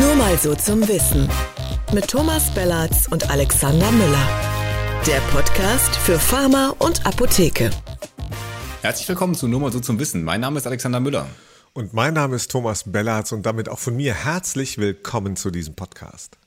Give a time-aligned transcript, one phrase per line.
[0.00, 1.28] Nur mal so zum Wissen.
[1.92, 4.28] Mit Thomas Bellatz und Alexander Müller.
[5.06, 7.70] Der Podcast für Pharma und Apotheke.
[8.82, 10.24] Herzlich willkommen zu Nur mal so zum Wissen.
[10.24, 11.28] Mein Name ist Alexander Müller.
[11.74, 15.76] Und mein Name ist Thomas Bellatz und damit auch von mir herzlich willkommen zu diesem
[15.76, 16.38] Podcast.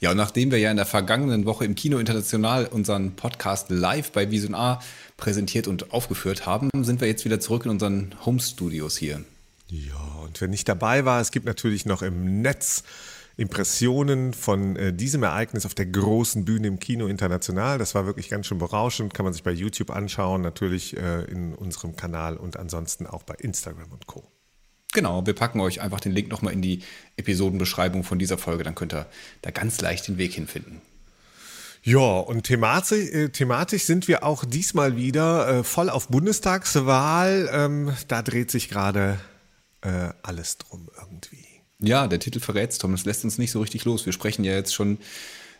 [0.00, 4.12] Ja, und nachdem wir ja in der vergangenen Woche im Kino International unseren Podcast live
[4.12, 4.80] bei Vision A
[5.16, 9.24] präsentiert und aufgeführt haben, sind wir jetzt wieder zurück in unseren Home Studios hier.
[9.68, 12.84] Ja, und wer nicht dabei war, es gibt natürlich noch im Netz
[13.36, 17.76] Impressionen von äh, diesem Ereignis auf der großen Bühne im Kino International.
[17.76, 21.54] Das war wirklich ganz schön berauschend, kann man sich bei YouTube anschauen, natürlich äh, in
[21.54, 24.30] unserem Kanal und ansonsten auch bei Instagram und Co.
[24.94, 26.82] Genau, wir packen euch einfach den Link nochmal in die
[27.18, 29.06] Episodenbeschreibung von dieser Folge, dann könnt ihr
[29.42, 30.80] da ganz leicht den Weg hinfinden.
[31.82, 37.50] Ja, und thematisch, äh, thematisch sind wir auch diesmal wieder äh, voll auf Bundestagswahl.
[37.52, 39.20] Ähm, da dreht sich gerade
[39.86, 41.44] äh, alles drum irgendwie.
[41.78, 42.92] Ja, der Titel verrät Tom.
[42.92, 44.06] Das lässt uns nicht so richtig los.
[44.06, 44.98] Wir sprechen ja jetzt schon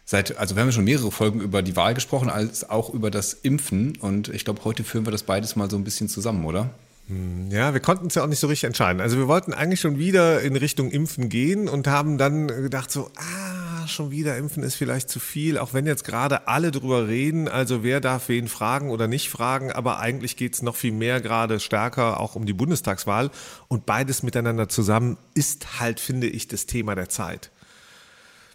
[0.05, 3.11] seit, also wir haben ja schon mehrere Folgen über die Wahl gesprochen, als auch über
[3.11, 3.97] das Impfen.
[3.97, 6.71] Und ich glaube, heute führen wir das beides mal so ein bisschen zusammen, oder?
[7.09, 9.01] Hm, ja, wir konnten es ja auch nicht so richtig entscheiden.
[9.01, 13.11] Also wir wollten eigentlich schon wieder in Richtung Impfen gehen und haben dann gedacht so,
[13.17, 17.49] ah, schon wieder Impfen ist vielleicht zu viel, auch wenn jetzt gerade alle drüber reden,
[17.49, 21.21] also wer darf wen fragen oder nicht fragen, aber eigentlich geht es noch viel mehr
[21.21, 23.31] gerade stärker auch um die Bundestagswahl
[23.69, 27.51] und beides miteinander zusammen ist halt, finde ich, das Thema der Zeit.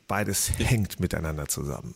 [0.08, 1.96] Beides hängt miteinander zusammen.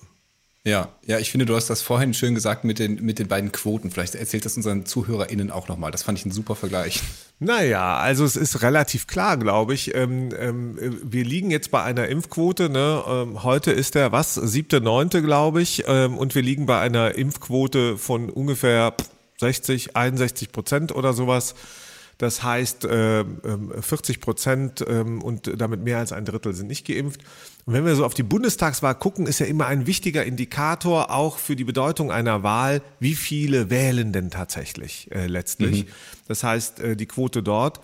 [0.67, 3.52] Ja, ja, ich finde, du hast das vorhin schön gesagt mit den, mit den beiden
[3.52, 3.91] Quoten.
[3.91, 5.91] Vielleicht erzählt das unseren ZuhörerInnen auch nochmal.
[5.91, 7.03] Das fand ich ein super Vergleich.
[7.39, 9.94] Naja, also es ist relativ klar, glaube ich.
[9.94, 12.69] Ähm, ähm, wir liegen jetzt bei einer Impfquote.
[12.69, 13.03] Ne?
[13.07, 14.33] Ähm, heute ist der was?
[14.33, 15.83] Siebte, neunte, glaube ich.
[15.85, 18.95] Ähm, und wir liegen bei einer Impfquote von ungefähr
[19.39, 21.53] 60, 61 Prozent oder sowas.
[22.17, 23.25] Das heißt, äh,
[23.81, 27.22] 40 Prozent äh, und damit mehr als ein Drittel sind nicht geimpft.
[27.66, 31.38] Und wenn wir so auf die Bundestagswahl gucken, ist ja immer ein wichtiger Indikator auch
[31.38, 35.85] für die Bedeutung einer Wahl, wie viele wählen denn tatsächlich äh, letztlich.
[35.85, 35.90] Mhm.
[36.28, 37.81] Das heißt, äh, die Quote dort.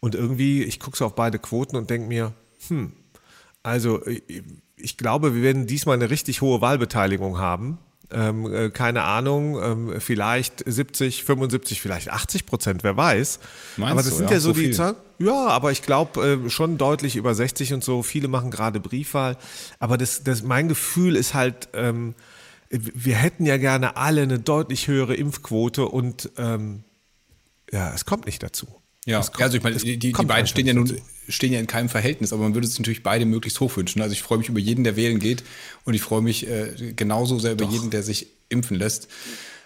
[0.00, 2.32] Und irgendwie, ich gucke so auf beide Quoten und denke mir,
[2.68, 2.92] hm,
[3.62, 4.00] also
[4.76, 7.78] ich glaube, wir werden diesmal eine richtig hohe Wahlbeteiligung haben
[8.12, 13.38] ähm, äh, keine Ahnung, ähm, vielleicht 70, 75, vielleicht 80 Prozent, wer weiß.
[13.76, 14.16] Meinst aber das du?
[14.16, 14.96] sind ja, ja so, so die Zahlen.
[15.18, 18.02] Ja, aber ich glaube äh, schon deutlich über 60 und so.
[18.02, 19.36] Viele machen gerade Briefwahl.
[19.78, 22.14] Aber das, das, mein Gefühl ist halt, ähm,
[22.70, 26.84] wir hätten ja gerne alle eine deutlich höhere Impfquote und ähm,
[27.72, 28.68] ja, es kommt nicht dazu.
[29.06, 32.32] Ja, also ich meine, die, die beiden stehen ja nun stehen ja in keinem Verhältnis,
[32.32, 34.02] aber man würde sich natürlich beide möglichst hoch wünschen.
[34.02, 35.44] Also ich freue mich über jeden, der wählen geht
[35.84, 37.72] und ich freue mich äh, genauso sehr über Doch.
[37.72, 39.08] jeden, der sich impfen lässt.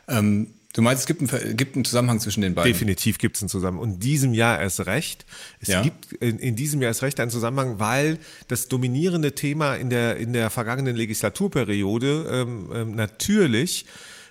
[0.08, 2.72] Ähm, du meinst, es gibt einen, gibt einen, Zusammenhang zwischen den beiden?
[2.72, 3.82] Definitiv gibt es einen Zusammenhang.
[3.82, 5.24] Und in diesem Jahr erst recht.
[5.60, 5.82] Es ja.
[5.82, 10.16] gibt in, in, diesem Jahr erst recht einen Zusammenhang, weil das dominierende Thema in der,
[10.16, 13.86] in der vergangenen Legislaturperiode ähm, ähm, natürlich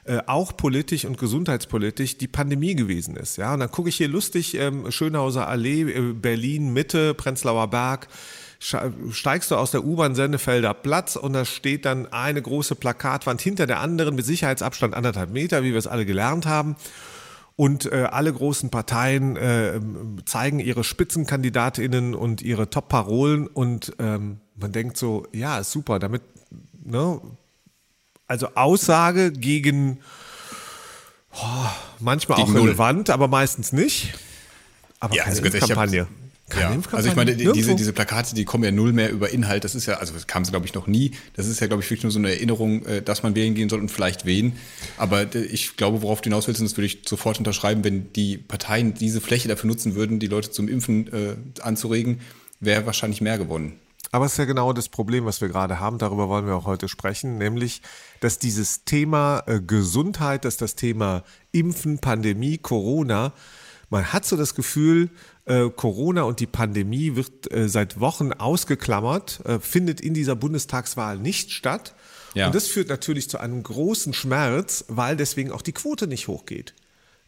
[0.06, 3.38] äh, auch politisch und gesundheitspolitisch die Pandemie gewesen ist.
[3.38, 8.08] Ja, und dann gucke ich hier lustig ähm, Schönhauser Allee, äh, Berlin Mitte, Prenzlauer Berg
[9.12, 13.68] steigst du aus der U-Bahn Sennefelder Platz und da steht dann eine große Plakatwand hinter
[13.68, 16.76] der anderen mit Sicherheitsabstand anderthalb Meter, wie wir es alle gelernt haben.
[17.56, 19.80] Und äh, alle großen Parteien äh,
[20.26, 26.24] zeigen ihre Spitzenkandidatinnen und ihre Top-Parolen und ähm, man denkt so, ja, super, damit
[26.84, 27.22] ne,
[28.34, 30.00] also Aussage gegen
[31.36, 31.38] oh,
[32.00, 33.14] manchmal gegen auch relevant, Null.
[33.14, 34.16] aber meistens nicht.
[35.00, 36.08] Aber ja, keine also Kampagne.
[36.60, 39.64] Ja, also ich meine, diese, diese Plakate, die kommen ja null mehr über Inhalt.
[39.64, 41.12] Das ist ja, also das kam es glaube ich noch nie.
[41.36, 43.70] Das ist ja, glaube ich, wirklich nur so eine Erinnerung, äh, dass man wählen gehen
[43.70, 44.54] soll und vielleicht wen.
[44.98, 48.38] Aber ich glaube, worauf du hinaus willst, und das würde ich sofort unterschreiben, wenn die
[48.38, 52.20] Parteien diese Fläche dafür nutzen würden, die Leute zum Impfen äh, anzuregen,
[52.60, 53.80] wäre wahrscheinlich mehr gewonnen.
[54.14, 55.98] Aber es ist ja genau das Problem, was wir gerade haben.
[55.98, 57.82] Darüber wollen wir auch heute sprechen, nämlich,
[58.20, 63.34] dass dieses Thema äh, Gesundheit, dass das Thema Impfen, Pandemie, Corona,
[63.90, 65.10] man hat so das Gefühl,
[65.46, 71.18] äh, Corona und die Pandemie wird äh, seit Wochen ausgeklammert, äh, findet in dieser Bundestagswahl
[71.18, 71.96] nicht statt.
[72.36, 72.46] Ja.
[72.46, 76.76] Und das führt natürlich zu einem großen Schmerz, weil deswegen auch die Quote nicht hochgeht.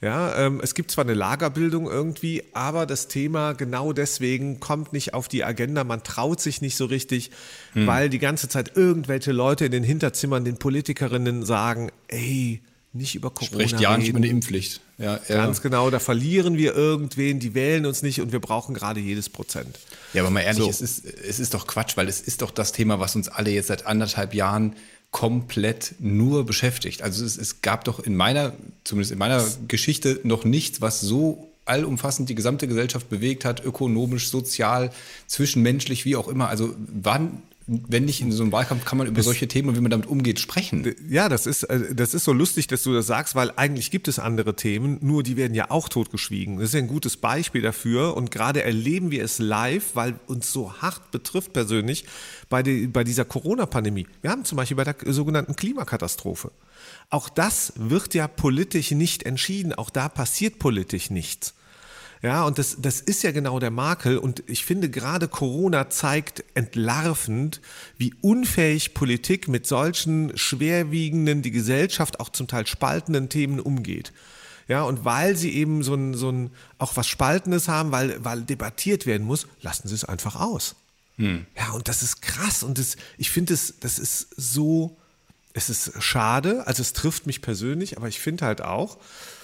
[0.01, 5.13] Ja, ähm, es gibt zwar eine Lagerbildung irgendwie, aber das Thema genau deswegen kommt nicht
[5.13, 5.83] auf die Agenda.
[5.83, 7.31] Man traut sich nicht so richtig,
[7.73, 7.87] hm.
[7.87, 12.61] weil die ganze Zeit irgendwelche Leute in den Hinterzimmern den Politikerinnen sagen, ey,
[12.95, 14.79] nicht über Corona Spricht ja nicht über eine Impfpflicht.
[14.97, 19.01] Ja, Ganz genau, da verlieren wir irgendwen, die wählen uns nicht und wir brauchen gerade
[19.01, 19.77] jedes Prozent.
[20.13, 20.69] Ja, aber mal ehrlich, so.
[20.69, 23.51] es, ist, es ist doch Quatsch, weil es ist doch das Thema, was uns alle
[23.51, 24.75] jetzt seit anderthalb Jahren
[25.15, 27.01] komplett nur beschäftigt.
[27.01, 28.51] Also es, es, gab doch in meiner,
[28.83, 34.27] zumindest in meiner Geschichte, noch nichts, was so allumfassend die gesamte Gesellschaft bewegt hat, ökonomisch,
[34.27, 34.91] sozial,
[35.27, 36.49] zwischenmenschlich, wie auch immer.
[36.49, 39.75] Also wann wenn nicht in so einem Wahlkampf kann man über das, solche Themen und
[39.75, 40.93] wie man damit umgeht sprechen.
[41.09, 44.07] Ja, das ist, äh, das ist so lustig, dass du das sagst, weil eigentlich gibt
[44.07, 46.57] es andere Themen, nur die werden ja auch totgeschwiegen.
[46.57, 50.53] Das ist ja ein gutes Beispiel dafür und gerade erleben wir es live, weil uns
[50.53, 52.05] so hart betrifft persönlich
[52.49, 54.05] bei, die, bei dieser Corona-Pandemie.
[54.21, 56.51] Wir haben zum Beispiel bei der sogenannten Klimakatastrophe.
[57.09, 61.54] Auch das wird ja politisch nicht entschieden, auch da passiert politisch nichts.
[62.25, 64.17] Ja, und das, das ist ja genau der Makel.
[64.17, 67.61] Und ich finde, gerade Corona zeigt entlarvend,
[67.99, 74.11] wie unfähig Politik mit solchen schwerwiegenden, die Gesellschaft auch zum Teil spaltenden Themen umgeht.
[74.67, 76.49] Ja, und weil sie eben so ein, so ein
[76.79, 80.75] auch was Spaltendes haben, weil, weil debattiert werden muss, lassen sie es einfach aus.
[81.17, 81.45] Hm.
[81.55, 82.63] Ja, und das ist krass.
[82.63, 84.97] Und das, ich finde, das, das ist so,
[85.53, 88.97] es ist schade, also es trifft mich persönlich, aber ich finde halt auch,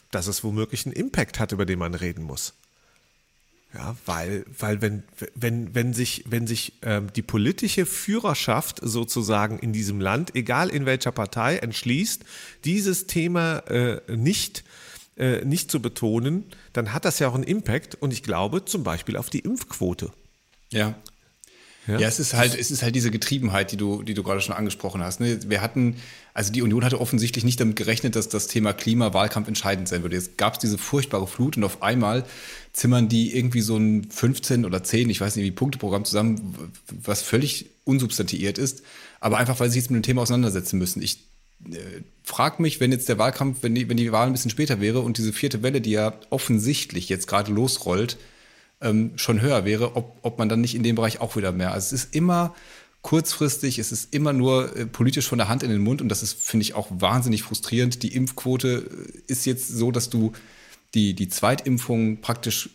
[0.10, 2.56] dass es womöglich einen Impact hat, über den man reden muss.
[3.73, 5.03] Ja, weil, weil wenn,
[5.33, 10.85] wenn, wenn sich, wenn sich ähm, die politische Führerschaft sozusagen in diesem Land, egal in
[10.85, 12.23] welcher Partei, entschließt,
[12.65, 14.65] dieses Thema äh, nicht,
[15.18, 18.83] äh, nicht zu betonen, dann hat das ja auch einen Impact und ich glaube zum
[18.83, 20.12] Beispiel auf die Impfquote.
[20.71, 20.95] Ja.
[21.88, 24.41] Ja, ja es ist halt, es ist halt diese Getriebenheit, die du, die du gerade
[24.41, 25.19] schon angesprochen hast.
[25.19, 25.39] Ne?
[25.50, 25.95] Wir hatten,
[26.33, 30.15] also die Union hatte offensichtlich nicht damit gerechnet, dass das Thema Klimawahlkampf entscheidend sein würde.
[30.15, 32.25] Jetzt gab es diese furchtbare Flut und auf einmal
[32.73, 37.21] zimmern die irgendwie so ein 15 oder 10, ich weiß nicht wie, Punkteprogramm zusammen, was
[37.21, 38.83] völlig unsubstantiiert ist,
[39.19, 41.01] aber einfach, weil sie sich jetzt mit dem Thema auseinandersetzen müssen.
[41.01, 41.19] Ich
[41.69, 44.79] äh, frage mich, wenn jetzt der Wahlkampf, wenn die, wenn die Wahl ein bisschen später
[44.79, 48.18] wäre und diese vierte Welle, die ja offensichtlich jetzt gerade losrollt,
[48.79, 51.73] ähm, schon höher wäre, ob, ob man dann nicht in dem Bereich auch wieder mehr.
[51.73, 52.56] Also es ist immer
[53.01, 56.23] kurzfristig, es ist immer nur äh, politisch von der Hand in den Mund und das
[56.23, 58.03] ist, finde ich, auch wahnsinnig frustrierend.
[58.03, 58.89] Die Impfquote
[59.27, 60.33] ist jetzt so, dass du
[60.94, 62.70] die, die Zweitimpfung praktisch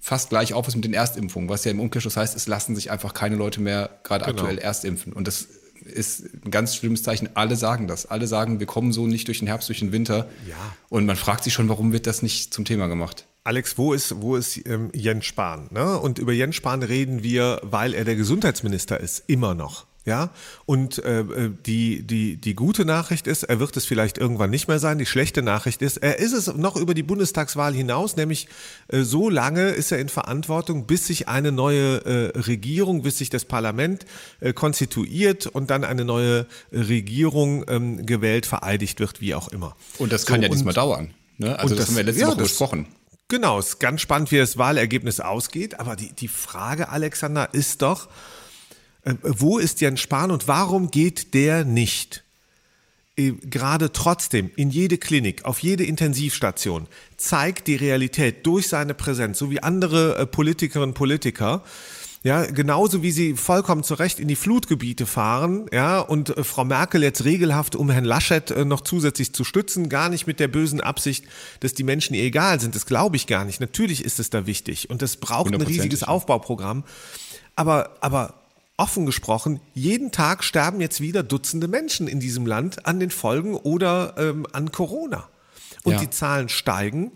[0.00, 2.90] fast gleich auf ist mit den Erstimpfungen, was ja im Umkehrschluss heißt, es lassen sich
[2.90, 4.38] einfach keine Leute mehr gerade genau.
[4.38, 5.12] aktuell erstimpfen.
[5.12, 5.48] Und das
[5.84, 7.30] ist ein ganz schlimmes Zeichen.
[7.34, 8.06] Alle sagen das.
[8.06, 10.28] Alle sagen, wir kommen so nicht durch den Herbst, durch den Winter.
[10.48, 10.56] Ja.
[10.88, 13.26] Und man fragt sich schon, warum wird das nicht zum Thema gemacht?
[13.44, 15.68] Alex, wo ist, wo ist ähm, Jens Spahn?
[15.70, 15.98] Ne?
[15.98, 19.86] Und über Jens Spahn reden wir, weil er der Gesundheitsminister ist, immer noch.
[20.06, 20.30] Ja,
[20.64, 24.66] und äh, äh, die, die, die gute Nachricht ist, er wird es vielleicht irgendwann nicht
[24.66, 24.96] mehr sein.
[24.96, 28.48] Die schlechte Nachricht ist, er ist es noch über die Bundestagswahl hinaus, nämlich
[28.88, 33.28] äh, so lange ist er in Verantwortung, bis sich eine neue äh, Regierung, bis sich
[33.28, 34.06] das Parlament
[34.40, 39.76] äh, konstituiert und dann eine neue Regierung ähm, gewählt, vereidigt wird, wie auch immer.
[39.98, 41.12] Und das kann so, ja diesmal dauern.
[41.36, 41.58] Ne?
[41.58, 42.86] Also das, das, haben wir letzte ja, Woche das, besprochen.
[43.28, 45.78] Genau, es ist ganz spannend, wie das Wahlergebnis ausgeht.
[45.78, 48.39] Aber die, die Frage, Alexander, ist doch, äh,
[49.22, 52.24] wo ist Jens Spahn und warum geht der nicht
[53.16, 56.86] äh, gerade trotzdem in jede Klinik, auf jede Intensivstation,
[57.16, 61.62] zeigt die Realität durch seine Präsenz, so wie andere äh, Politikerinnen und Politiker,
[62.22, 66.64] ja, genauso wie sie vollkommen zu Recht in die Flutgebiete fahren, ja, und äh, Frau
[66.64, 70.48] Merkel jetzt regelhaft, um Herrn Laschet äh, noch zusätzlich zu stützen, gar nicht mit der
[70.48, 71.24] bösen Absicht,
[71.60, 72.74] dass die Menschen ihr egal sind.
[72.74, 73.60] Das glaube ich gar nicht.
[73.60, 76.84] Natürlich ist es da wichtig und das braucht ein riesiges Aufbauprogramm.
[77.56, 78.39] Aber, aber
[78.80, 83.54] offen gesprochen, jeden Tag sterben jetzt wieder Dutzende Menschen in diesem Land an den Folgen
[83.54, 85.28] oder ähm, an Corona.
[85.84, 86.00] Und ja.
[86.00, 87.12] die Zahlen steigen.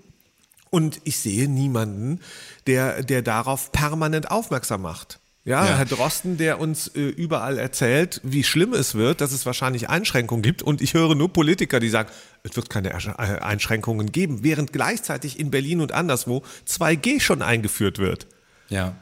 [0.70, 2.20] Und ich sehe niemanden,
[2.66, 5.20] der, der darauf permanent aufmerksam macht.
[5.44, 9.44] Ja, ja, Herr Drosten, der uns äh, überall erzählt, wie schlimm es wird, dass es
[9.44, 10.62] wahrscheinlich Einschränkungen gibt.
[10.62, 12.08] Und ich höre nur Politiker, die sagen,
[12.42, 17.98] es wird keine äh, Einschränkungen geben, während gleichzeitig in Berlin und anderswo 2G schon eingeführt
[17.98, 18.26] wird.
[18.70, 18.96] Ja.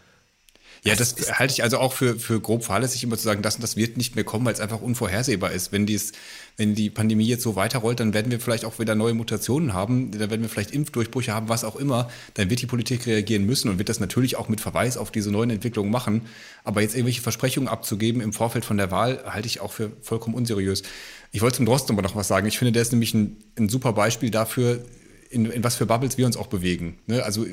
[0.85, 3.63] Ja, das halte ich also auch für, für grob fahrlässig, immer zu sagen, das und
[3.63, 5.71] das wird nicht mehr kommen, weil es einfach unvorhersehbar ist.
[5.71, 6.11] Wenn, dies,
[6.57, 10.11] wenn die Pandemie jetzt so weiterrollt, dann werden wir vielleicht auch wieder neue Mutationen haben,
[10.11, 12.11] dann werden wir vielleicht Impfdurchbrüche haben, was auch immer.
[12.35, 15.31] Dann wird die Politik reagieren müssen und wird das natürlich auch mit Verweis auf diese
[15.31, 16.23] neuen Entwicklungen machen.
[16.65, 20.35] Aber jetzt irgendwelche Versprechungen abzugeben im Vorfeld von der Wahl, halte ich auch für vollkommen
[20.35, 20.83] unseriös.
[21.31, 22.49] Ich wollte zum Drosten aber noch was sagen.
[22.49, 24.85] Ich finde, der ist nämlich ein, ein super Beispiel dafür,
[25.31, 26.99] in, in was für Bubbles wir uns auch bewegen.
[27.07, 27.23] Ne?
[27.23, 27.47] Also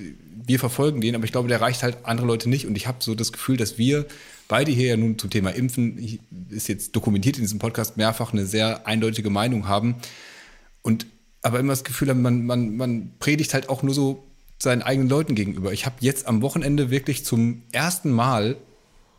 [0.49, 2.65] wir verfolgen den, aber ich glaube, der reicht halt andere Leute nicht.
[2.65, 4.05] Und ich habe so das Gefühl, dass wir
[4.49, 8.45] beide hier ja nun zum Thema Impfen, ist jetzt dokumentiert in diesem Podcast mehrfach, eine
[8.45, 9.95] sehr eindeutige Meinung haben.
[10.81, 11.05] Und
[11.41, 14.25] aber immer das Gefühl haben, man, man, man predigt halt auch nur so
[14.57, 15.71] seinen eigenen Leuten gegenüber.
[15.71, 18.57] Ich habe jetzt am Wochenende wirklich zum ersten Mal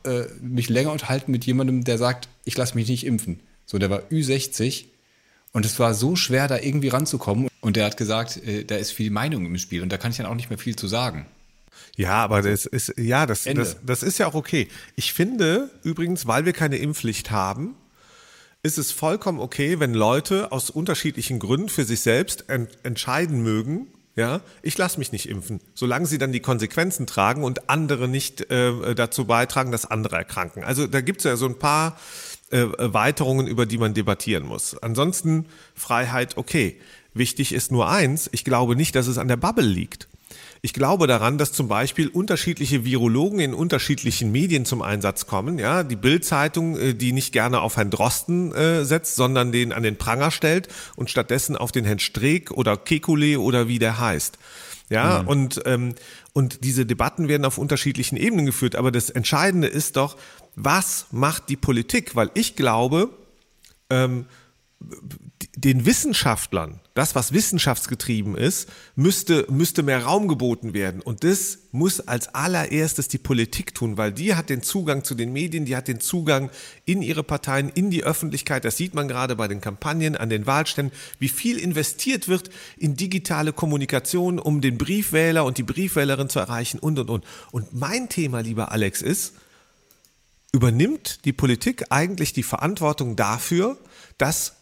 [0.05, 3.41] äh, mich länger unterhalten mit jemandem, der sagt, ich lasse mich nicht impfen.
[3.65, 4.87] So, der war Ü60
[5.53, 7.50] und es war so schwer, da irgendwie ranzukommen.
[7.61, 10.17] Und der hat gesagt, äh, da ist viel Meinung im Spiel und da kann ich
[10.17, 11.27] dann auch nicht mehr viel zu sagen.
[11.97, 14.69] Ja, aber das ist, ja, das, das, das ist ja auch okay.
[14.97, 17.75] Ich finde übrigens, weil wir keine Impfpflicht haben,
[18.63, 23.89] ist es vollkommen okay, wenn Leute aus unterschiedlichen Gründen für sich selbst ent entscheiden mögen,
[24.17, 28.51] Ja, ich lasse mich nicht impfen, solange sie dann die Konsequenzen tragen und andere nicht
[28.51, 30.65] äh, dazu beitragen, dass andere erkranken.
[30.65, 31.97] Also da gibt es ja so ein paar
[32.51, 34.77] äh, Erweiterungen, über die man debattieren muss.
[34.77, 36.81] Ansonsten Freiheit, okay.
[37.15, 40.09] Wichtig ist nur eins, ich glaube nicht, dass es an der Bubble liegt.
[40.63, 45.59] Ich glaube daran, dass zum Beispiel unterschiedliche Virologen in unterschiedlichen Medien zum Einsatz kommen.
[45.59, 49.83] Ja, die Bild-Zeitung, äh, die nicht gerne auf Herrn Drosten äh, setzt, sondern den an
[49.83, 54.39] den Pranger stellt und stattdessen auf den Herrn Streeck oder Kekulé oder wie der heißt.
[54.91, 55.29] Ja, mhm.
[55.29, 55.95] und, ähm,
[56.33, 58.77] und diese Debatten werden auf unterschiedlichen Ebenen geführt.
[58.77, 60.17] Aber das Entscheidende ist doch,
[60.57, 62.17] was macht die Politik?
[62.17, 63.11] Weil ich glaube,
[63.89, 64.27] ähm,
[65.57, 71.01] den Wissenschaftlern, das, was wissenschaftsgetrieben ist, müsste, müsste mehr Raum geboten werden.
[71.01, 75.33] Und das muss als allererstes die Politik tun, weil die hat den Zugang zu den
[75.33, 76.51] Medien, die hat den Zugang
[76.85, 78.67] in ihre Parteien, in die Öffentlichkeit.
[78.67, 82.97] Das sieht man gerade bei den Kampagnen, an den Wahlständen, wie viel investiert wird in
[82.97, 87.25] digitale Kommunikation, um den Briefwähler und die Briefwählerin zu erreichen und, und, und.
[87.51, 89.33] Und mein Thema, lieber Alex, ist,
[90.53, 93.79] übernimmt die Politik eigentlich die Verantwortung dafür,
[94.19, 94.60] dass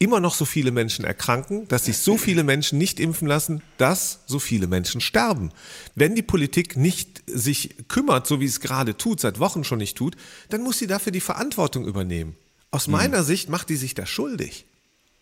[0.00, 4.20] immer noch so viele Menschen erkranken, dass sich so viele Menschen nicht impfen lassen, dass
[4.26, 5.52] so viele Menschen sterben.
[5.94, 9.98] Wenn die Politik nicht sich kümmert, so wie es gerade tut, seit Wochen schon nicht
[9.98, 10.16] tut,
[10.48, 12.34] dann muss sie dafür die Verantwortung übernehmen.
[12.70, 12.94] Aus mhm.
[12.94, 14.64] meiner Sicht macht die sich da schuldig.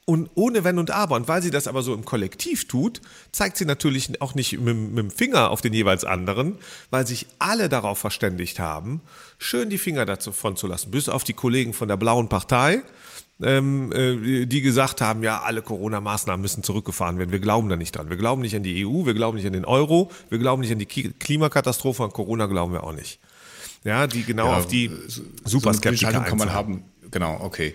[0.04, 1.16] Und ohne Wenn und Aber.
[1.16, 4.75] Und weil sie das aber so im Kollektiv tut, zeigt sie natürlich auch nicht mit,
[4.75, 6.56] mit, dem Finger auf den jeweils anderen,
[6.88, 9.02] weil sich alle darauf verständigt haben,
[9.38, 10.92] schön die Finger davon zu lassen.
[10.92, 12.82] Bis auf die Kollegen von der Blauen Partei,
[13.42, 17.30] ähm, äh, die gesagt haben, ja, alle Corona-Maßnahmen müssen zurückgefahren werden.
[17.30, 18.11] Wir glauben da nicht dran.
[18.11, 20.73] Wir glauben nicht an die EU, wir glauben nicht an den Euro, wir glauben nicht
[20.73, 23.21] an die Klimakatastrophe, an Corona glauben wir auch nicht.
[23.85, 24.90] Ja, die genau ja, auf die
[25.45, 26.85] Superskeptiker so kann man haben.
[27.11, 27.75] Genau, okay.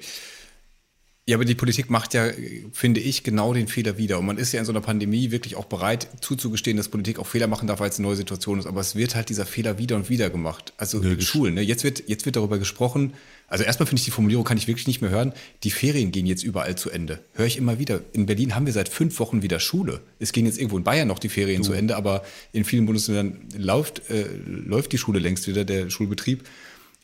[1.25, 2.29] Ja, aber die Politik macht ja,
[2.74, 4.20] finde ich, genau den Fehler wieder.
[4.20, 7.27] Und man ist ja in so einer Pandemie wirklich auch bereit zuzugestehen, dass Politik auch
[7.27, 8.65] Fehler machen darf, weil es eine neue Situation ist.
[8.65, 10.74] Aber es wird halt dieser Fehler wieder und wieder gemacht.
[10.75, 11.62] Also Nö, Schulen, ne?
[11.62, 13.13] jetzt, wird, jetzt wird darüber gesprochen.
[13.53, 15.31] Also erstmal finde ich die Formulierung, kann ich wirklich nicht mehr hören.
[15.62, 17.19] Die Ferien gehen jetzt überall zu Ende.
[17.36, 18.01] Höre ich immer wieder.
[18.12, 20.01] In Berlin haben wir seit fünf Wochen wieder Schule.
[20.17, 21.67] Es gehen jetzt irgendwo in Bayern noch die Ferien du.
[21.67, 26.50] zu Ende, aber in vielen Bundesländern läuft, äh, läuft die Schule längst wieder, der Schulbetrieb.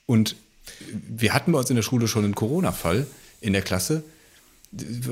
[0.07, 0.37] Und
[1.07, 3.05] wir hatten bei uns in der Schule schon einen Corona-Fall
[3.41, 4.03] in der Klasse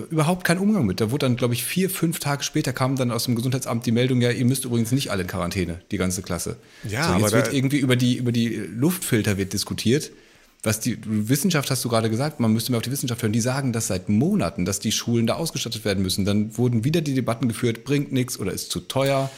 [0.09, 1.01] überhaupt keinen Umgang mit.
[1.01, 3.91] Da wurde dann, glaube ich, vier, fünf Tage später kam dann aus dem Gesundheitsamt die
[3.91, 6.57] Meldung, ja, ihr müsst übrigens nicht alle in Quarantäne, die ganze Klasse.
[6.83, 10.11] Ja, so, jetzt aber wird irgendwie über die, über die Luftfilter wird diskutiert.
[10.63, 13.41] Was die Wissenschaft hast du gerade gesagt, man müsste mehr auf die Wissenschaft hören, die
[13.41, 16.25] sagen das seit Monaten, dass die Schulen da ausgestattet werden müssen.
[16.25, 19.29] Dann wurden wieder die Debatten geführt, bringt nichts oder ist zu teuer.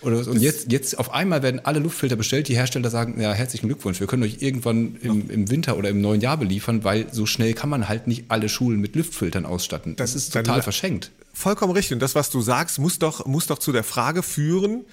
[0.00, 2.48] Oder, und jetzt, jetzt auf einmal werden alle Luftfilter bestellt.
[2.48, 6.00] Die Hersteller sagen, ja, herzlichen Glückwunsch, wir können euch irgendwann im, im Winter oder im
[6.00, 9.94] neuen Jahr beliefern, weil so schnell kann man halt nicht alle Schulen mit Luftfiltern ausstatten.
[9.94, 11.12] Das, das ist total dann, verschenkt.
[11.32, 11.94] Vollkommen richtig.
[11.94, 14.84] Und das, was du sagst, muss doch, muss doch zu der Frage führen,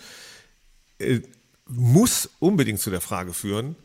[1.00, 1.22] äh,
[1.68, 3.76] muss unbedingt zu der Frage führen,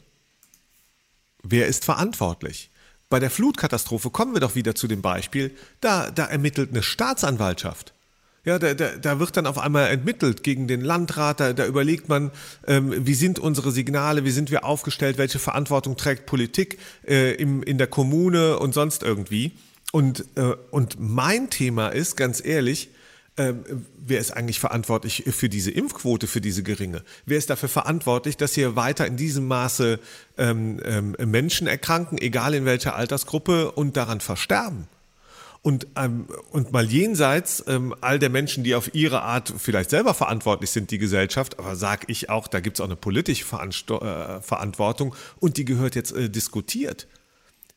[1.44, 2.70] wer ist verantwortlich?
[3.08, 7.94] Bei der Flutkatastrophe kommen wir doch wieder zu dem Beispiel, da, da ermittelt eine Staatsanwaltschaft.
[8.44, 12.08] Ja, da, da, da wird dann auf einmal entmittelt gegen den Landrat, da, da überlegt
[12.08, 12.30] man,
[12.66, 17.62] ähm, wie sind unsere Signale, wie sind wir aufgestellt, welche Verantwortung trägt Politik äh, im,
[17.62, 19.52] in der Kommune und sonst irgendwie.
[19.92, 22.90] Und, äh, und mein Thema ist, ganz ehrlich,
[23.36, 23.52] äh,
[23.98, 27.02] wer ist eigentlich verantwortlich für diese Impfquote, für diese geringe?
[27.26, 29.98] Wer ist dafür verantwortlich, dass hier weiter in diesem Maße
[30.38, 34.86] ähm, ähm, Menschen erkranken, egal in welcher Altersgruppe, und daran versterben?
[35.62, 40.12] Und, ähm, und mal jenseits ähm, all der Menschen, die auf ihre Art vielleicht selber
[40.12, 44.42] verantwortlich sind, die Gesellschaft, aber sag ich auch, da gibt's auch eine politische Veransto äh,
[44.42, 47.06] Verantwortung und die gehört jetzt äh, diskutiert.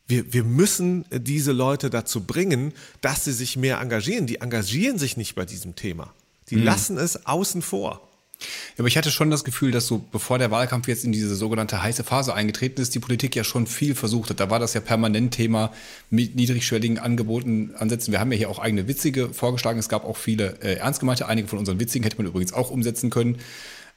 [0.08, 4.26] Wir, wir müssen diese Leute dazu bringen, dass sie sich mehr engagieren.
[4.26, 6.14] Die engagieren sich nicht bei diesem Thema.
[6.50, 6.64] Die mhm.
[6.64, 8.08] lassen es außen vor.
[8.40, 11.36] Ja, aber ich hatte schon das Gefühl, dass so bevor der Wahlkampf jetzt in diese
[11.36, 14.40] sogenannte heiße Phase eingetreten ist, die Politik ja schon viel versucht hat.
[14.40, 15.72] Da war das ja permanent Thema
[16.10, 18.12] mit niedrigschwelligen Angeboten ansetzen.
[18.12, 19.80] Wir haben ja hier auch eigene witzige vorgeschlagen.
[19.80, 21.28] Es gab auch viele äh, ernst gemeinte.
[21.28, 23.40] Einige von unseren witzigen hätte man übrigens auch umsetzen können.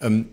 [0.01, 0.29] Ähm,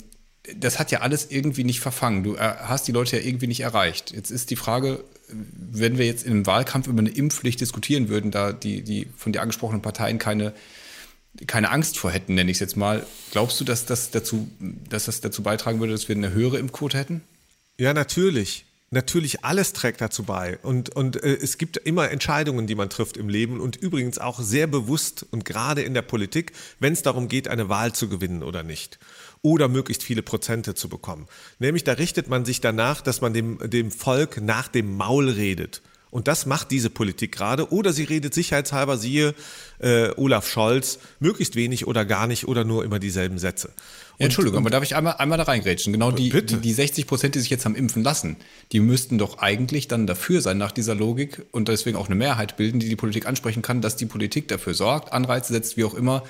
[0.55, 2.23] das hat ja alles irgendwie nicht verfangen.
[2.23, 4.11] Du äh, hast die Leute ja irgendwie nicht erreicht.
[4.11, 8.53] Jetzt ist die Frage, wenn wir jetzt im Wahlkampf über eine Impfpflicht diskutieren würden, da
[8.53, 10.53] die, die von dir angesprochenen Parteien keine
[11.45, 13.05] keine Angst vor hätten, nenne ich es jetzt mal.
[13.31, 14.49] Glaubst du, dass das, dazu,
[14.89, 17.21] dass das dazu beitragen würde, dass wir eine höhere Impfquote hätten?
[17.77, 18.65] Ja, natürlich.
[18.89, 20.59] Natürlich, alles trägt dazu bei.
[20.63, 24.39] Und, und äh, es gibt immer Entscheidungen, die man trifft im Leben und übrigens auch
[24.39, 28.43] sehr bewusst und gerade in der Politik, wenn es darum geht, eine Wahl zu gewinnen
[28.43, 28.97] oder nicht.
[29.41, 31.27] Oder möglichst viele Prozente zu bekommen.
[31.59, 35.81] Nämlich da richtet man sich danach, dass man dem, dem Volk nach dem Maul redet
[36.09, 37.71] Und das macht diese Politik gerade.
[37.71, 39.35] Oder sie redet sicherheitshalber, siehe
[39.79, 43.71] äh, Olaf Scholz, möglichst wenig oder gar nicht oder nur immer dieselben Sätze.
[44.17, 45.93] Ja, Entschuldigung, aber darf ich einmal, einmal da reingrätschen?
[45.93, 48.37] Genau die, die, die 60 Prozent, die sich jetzt haben impfen lassen,
[48.71, 52.57] die müssten doch eigentlich dann dafür sein nach dieser Logik und deswegen auch eine Mehrheit
[52.57, 55.93] bilden, die die Politik ansprechen kann, dass die Politik dafür sorgt, Anreize setzt, wie auch
[55.93, 56.23] immer,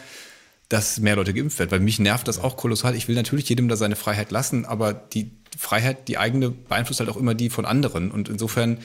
[0.67, 1.71] dass mehr Leute geimpft werden.
[1.71, 2.93] Weil mich nervt das auch kolossal.
[2.95, 7.09] Ich will natürlich jedem da seine Freiheit lassen, aber die Freiheit, die eigene, beeinflusst halt
[7.09, 8.11] auch immer die von anderen.
[8.11, 8.79] Und insofern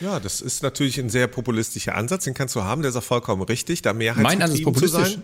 [0.00, 3.02] ja, das ist natürlich ein sehr populistischer Ansatz, den kannst du haben, der ist auch
[3.02, 5.02] vollkommen richtig, da Mehrheit mein Ansatz populistisch.
[5.02, 5.22] zu sein.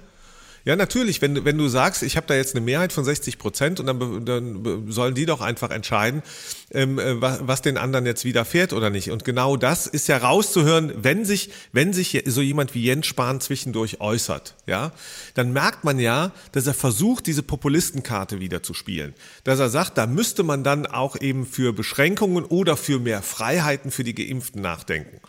[0.65, 3.81] Ja, natürlich, wenn, wenn du sagst, ich habe da jetzt eine Mehrheit von 60 Prozent
[3.81, 6.23] und dann, dann sollen die doch einfach entscheiden,
[6.71, 9.11] ähm, äh, was, was den anderen jetzt widerfährt oder nicht.
[9.11, 13.43] Und genau das ist ja rauszuhören, wenn sich, wenn sich so jemand wie Jens Spahn
[13.43, 14.93] zwischendurch äußert, ja,
[15.35, 19.13] dann merkt man ja, dass er versucht, diese Populistenkarte wieder zu spielen.
[19.45, 23.91] Dass er sagt, da müsste man dann auch eben für Beschränkungen oder für mehr Freiheiten
[23.91, 25.21] für die Geimpften nachdenken.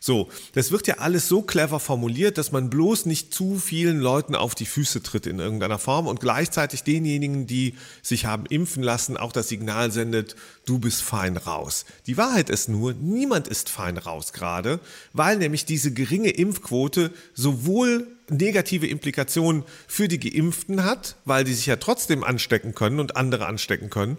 [0.00, 4.34] So, das wird ja alles so clever formuliert, dass man bloß nicht zu vielen Leuten
[4.34, 9.16] auf die Füße tritt in irgendeiner Form und gleichzeitig denjenigen, die sich haben impfen lassen,
[9.16, 10.36] auch das Signal sendet,
[10.66, 11.84] du bist fein raus.
[12.06, 14.80] Die Wahrheit ist nur, niemand ist fein raus gerade,
[15.12, 21.66] weil nämlich diese geringe Impfquote sowohl negative Implikationen für die Geimpften hat, weil die sich
[21.66, 24.18] ja trotzdem anstecken können und andere anstecken können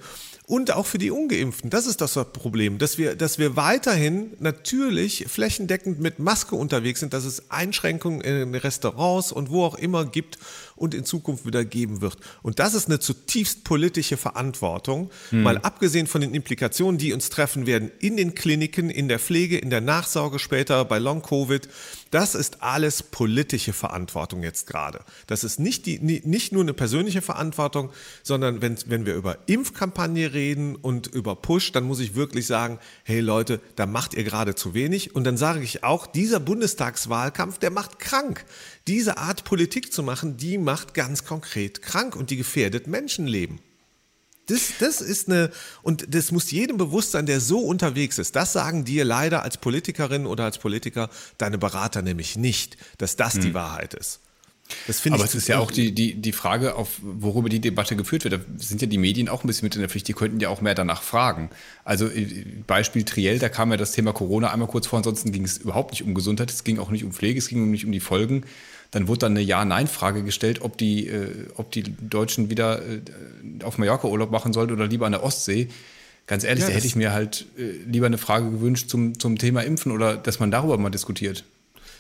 [0.50, 1.70] und auch für die Ungeimpften.
[1.70, 7.14] Das ist das Problem, dass wir, dass wir weiterhin natürlich flächendeckend mit Maske unterwegs sind,
[7.14, 10.40] dass es Einschränkungen in Restaurants und wo auch immer gibt
[10.80, 12.18] und in Zukunft wieder geben wird.
[12.42, 15.44] Und das ist eine zutiefst politische Verantwortung, hm.
[15.44, 19.58] mal abgesehen von den Implikationen, die uns treffen werden in den Kliniken, in der Pflege,
[19.58, 21.68] in der Nachsorge später bei Long-Covid.
[22.12, 25.02] Das ist alles politische Verantwortung jetzt gerade.
[25.28, 27.92] Das ist nicht, die, nicht nur eine persönliche Verantwortung,
[28.24, 32.80] sondern wenn, wenn wir über Impfkampagne reden und über Push, dann muss ich wirklich sagen,
[33.04, 35.16] hey Leute, da macht ihr gerade zu wenig.
[35.16, 38.46] Und dann sage ich auch, dieser Bundestagswahlkampf, der macht krank
[38.90, 43.60] diese Art Politik zu machen, die macht ganz konkret krank und die gefährdet Menschenleben.
[44.48, 45.52] Das, das ist eine,
[45.84, 48.36] und das muss jedem bewusst sein, der so unterwegs ist.
[48.36, 53.36] Das sagen dir leider als Politikerin oder als Politiker deine Berater nämlich nicht, dass das
[53.36, 53.42] hm.
[53.42, 54.22] die Wahrheit ist.
[54.86, 58.24] Das Aber es ist ja auch die, die, die Frage, auf worüber die Debatte geführt
[58.24, 58.36] wird.
[58.36, 60.08] Da sind ja die Medien auch ein bisschen mit in der Pflicht.
[60.08, 61.50] Die könnten ja auch mehr danach fragen.
[61.84, 64.98] Also äh, Beispiel Triell, da kam ja das Thema Corona einmal kurz vor.
[64.98, 66.52] Ansonsten ging es überhaupt nicht um Gesundheit.
[66.52, 67.40] Es ging auch nicht um Pflege.
[67.40, 68.44] Es ging nicht um die Folgen.
[68.92, 73.02] Dann wurde dann eine Ja-Nein-Frage gestellt, ob die, äh, ob die Deutschen wieder äh,
[73.64, 75.70] auf Mallorca Urlaub machen sollten oder lieber an der Ostsee.
[76.26, 79.38] Ganz ehrlich, ja, da hätte ich mir halt äh, lieber eine Frage gewünscht zum, zum
[79.38, 81.44] Thema Impfen oder dass man darüber mal diskutiert.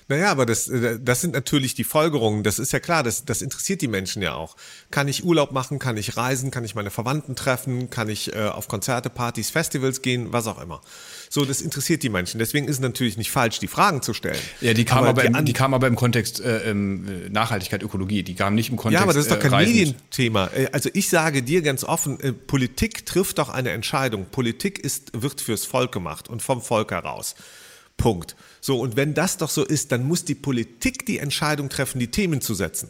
[0.09, 2.43] Naja, aber das, äh, das sind natürlich die Folgerungen.
[2.43, 4.55] Das ist ja klar, das, das interessiert die Menschen ja auch.
[4.89, 5.77] Kann ich Urlaub machen?
[5.77, 6.49] Kann ich reisen?
[6.49, 7.91] Kann ich meine Verwandten treffen?
[7.91, 10.33] Kann ich äh, auf Konzerte, Partys, Festivals gehen?
[10.33, 10.81] Was auch immer.
[11.31, 12.39] So, das interessiert die Menschen.
[12.39, 14.39] Deswegen ist es natürlich nicht falsch, die Fragen zu stellen.
[14.61, 18.23] Ja, die kam aber, aber, im, die aber im Kontext äh, ähm, Nachhaltigkeit, Ökologie.
[18.23, 18.99] Die kam nicht im Kontext.
[18.99, 20.49] Ja, aber das ist doch kein äh, Medienthema.
[20.55, 24.25] Äh, also ich sage dir ganz offen, äh, Politik trifft doch eine Entscheidung.
[24.31, 27.35] Politik ist, wird fürs Volk gemacht und vom Volk heraus.
[27.95, 28.35] Punkt.
[28.59, 32.09] So, und wenn das doch so ist, dann muss die Politik die Entscheidung treffen, die
[32.09, 32.89] Themen zu setzen.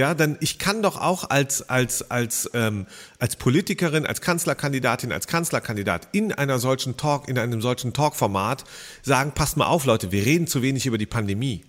[0.00, 2.86] Ja, dann ich kann doch auch als, als, als, ähm,
[3.18, 8.64] als Politikerin, als Kanzlerkandidatin, als Kanzlerkandidat in einer solchen Talk, in einem solchen Talkformat
[9.02, 11.66] sagen, passt mal auf, Leute, wir reden zu wenig über die Pandemie.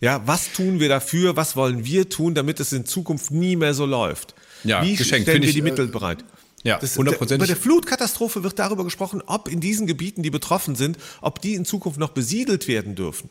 [0.00, 1.36] Ja, was tun wir dafür?
[1.36, 4.34] Was wollen wir tun, damit es in Zukunft nie mehr so läuft?
[4.64, 6.24] Ja, Wie geschenkt, stellen wir ich, die Mittel äh, bereit?
[6.62, 7.46] Ja, hundertprozentig.
[7.46, 11.56] Bei der Flutkatastrophe wird darüber gesprochen, ob in diesen Gebieten, die betroffen sind, ob die
[11.56, 13.28] in Zukunft noch besiedelt werden dürfen.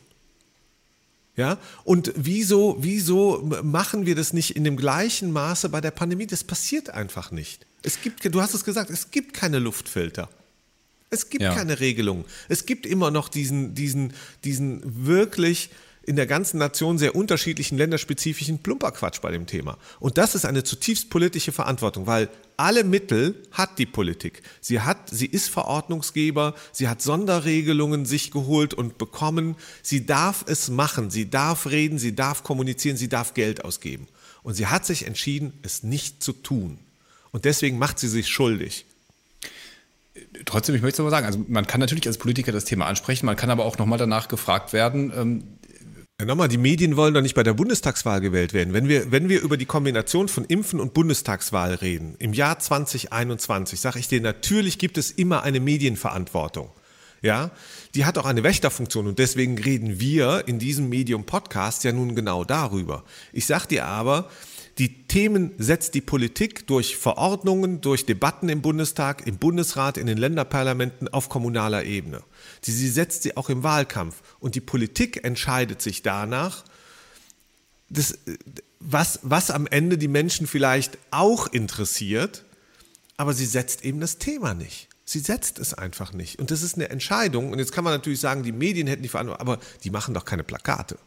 [1.38, 6.26] Ja, und wieso, wieso machen wir das nicht in dem gleichen Maße bei der Pandemie?
[6.26, 7.64] Das passiert einfach nicht.
[7.84, 10.28] Es gibt, du hast es gesagt, es gibt keine Luftfilter.
[11.10, 11.54] Es gibt ja.
[11.54, 12.24] keine Regelung.
[12.48, 15.70] Es gibt immer noch diesen, diesen, diesen wirklich
[16.08, 19.76] in der ganzen Nation sehr unterschiedlichen länderspezifischen Plumperquatsch bei dem Thema.
[20.00, 24.42] Und das ist eine zutiefst politische Verantwortung, weil alle Mittel hat die Politik.
[24.62, 29.54] Sie hat, sie ist Verordnungsgeber, sie hat Sonderregelungen sich geholt und bekommen.
[29.82, 34.08] Sie darf es machen, sie darf reden, sie darf kommunizieren, sie darf Geld ausgeben.
[34.42, 36.78] Und sie hat sich entschieden, es nicht zu tun.
[37.32, 38.86] Und deswegen macht sie sich schuldig.
[40.46, 43.26] Trotzdem, ich möchte es aber sagen, also man kann natürlich als Politiker das Thema ansprechen,
[43.26, 45.57] man kann aber auch nochmal danach gefragt werden, ähm,
[46.20, 48.74] ja, nochmal, die Medien wollen doch nicht bei der Bundestagswahl gewählt werden.
[48.74, 53.78] Wenn wir, wenn wir über die Kombination von Impfen und Bundestagswahl reden, im Jahr 2021,
[53.78, 56.70] sage ich dir, natürlich gibt es immer eine Medienverantwortung.
[57.22, 57.52] Ja,
[57.94, 62.16] die hat auch eine Wächterfunktion und deswegen reden wir in diesem Medium Podcast ja nun
[62.16, 63.04] genau darüber.
[63.32, 64.28] Ich sag dir aber,
[64.78, 70.18] Die Themen setzt die Politik durch Verordnungen, durch Debatten im Bundestag, im Bundesrat, in den
[70.18, 72.22] Länderparlamenten auf kommunaler Ebene.
[72.60, 74.22] Sie setzt sie auch im Wahlkampf.
[74.38, 76.64] Und die Politik entscheidet sich danach,
[77.90, 78.18] das,
[78.78, 82.44] was, was am Ende die Menschen vielleicht auch interessiert,
[83.16, 84.88] aber sie setzt eben das Thema nicht.
[85.04, 86.38] Sie setzt es einfach nicht.
[86.38, 87.50] Und das ist eine Entscheidung.
[87.50, 90.24] Und jetzt kann man natürlich sagen, die Medien hätten die Verantwortung, aber die machen doch
[90.24, 90.98] keine Plakate.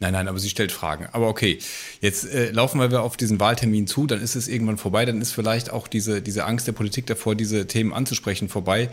[0.00, 1.08] Nein, nein, aber sie stellt Fragen.
[1.12, 1.58] Aber okay,
[2.00, 5.32] jetzt äh, laufen wir auf diesen Wahltermin zu, dann ist es irgendwann vorbei, dann ist
[5.32, 8.90] vielleicht auch diese, diese Angst der Politik davor, diese Themen anzusprechen, vorbei.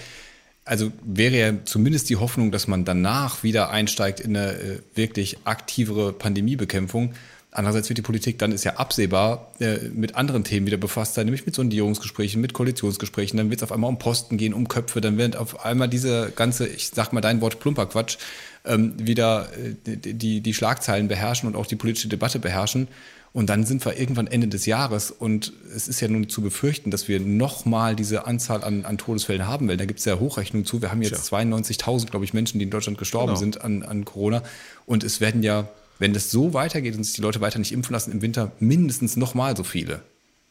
[0.63, 5.37] Also wäre ja zumindest die Hoffnung, dass man danach wieder einsteigt in eine äh, wirklich
[5.43, 7.13] aktivere Pandemiebekämpfung.
[7.55, 11.25] Andererseits wird die Politik, dann ist ja absehbar, äh, mit anderen Themen wieder befasst sein,
[11.25, 13.37] nämlich mit Sondierungsgesprächen, mit Koalitionsgesprächen.
[13.37, 14.99] Dann wird es auf einmal um Posten gehen, um Köpfe.
[14.99, 18.17] Dann wird auf einmal diese ganze, ich sag mal dein Wort, Plumperquatsch,
[18.65, 19.47] ähm, wieder
[19.85, 22.89] äh, die, die Schlagzeilen beherrschen und auch die politische Debatte beherrschen.
[23.31, 26.89] Und dann sind wir irgendwann Ende des Jahres und es ist ja nun zu befürchten,
[26.89, 29.79] dass wir nochmal diese Anzahl an, an Todesfällen haben werden.
[29.79, 30.81] Da gibt es ja Hochrechnungen zu.
[30.81, 31.37] Wir haben jetzt ja.
[31.39, 33.39] 92.000, glaube ich, Menschen, die in Deutschland gestorben genau.
[33.39, 34.41] sind an, an Corona.
[34.85, 35.67] Und es werden ja,
[35.99, 39.15] wenn das so weitergeht und sich die Leute weiter nicht impfen lassen, im Winter mindestens
[39.15, 40.03] nochmal so viele.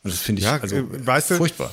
[0.03, 1.73] Und das finde ich ja, also äh, weißt du, furchtbar.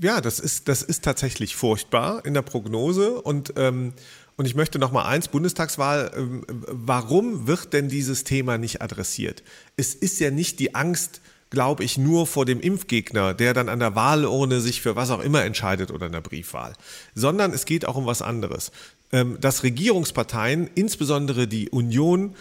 [0.00, 3.20] Ja, das ist, das ist tatsächlich furchtbar in der Prognose.
[3.20, 3.92] Und ähm,
[4.36, 9.42] und ich möchte noch mal eins, Bundestagswahl, ähm, warum wird denn dieses Thema nicht adressiert?
[9.76, 13.78] Es ist ja nicht die Angst, glaube ich, nur vor dem Impfgegner, der dann an
[13.78, 16.74] der Wahlurne sich für was auch immer entscheidet oder in der Briefwahl,
[17.14, 18.72] sondern es geht auch um was anderes.
[19.12, 22.34] Ähm, dass Regierungsparteien, insbesondere die Union,